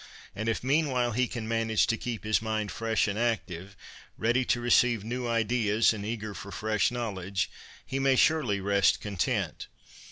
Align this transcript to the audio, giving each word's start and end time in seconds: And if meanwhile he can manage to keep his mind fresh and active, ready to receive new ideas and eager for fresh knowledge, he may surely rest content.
And 0.35 0.49
if 0.49 0.63
meanwhile 0.63 1.11
he 1.11 1.27
can 1.27 1.47
manage 1.47 1.85
to 1.85 1.95
keep 1.95 2.23
his 2.23 2.41
mind 2.41 2.71
fresh 2.71 3.07
and 3.07 3.19
active, 3.19 3.75
ready 4.17 4.43
to 4.45 4.59
receive 4.59 5.03
new 5.03 5.27
ideas 5.27 5.93
and 5.93 6.03
eager 6.03 6.33
for 6.33 6.51
fresh 6.51 6.89
knowledge, 6.89 7.51
he 7.85 7.99
may 7.99 8.15
surely 8.15 8.59
rest 8.59 8.99
content. 8.99 9.67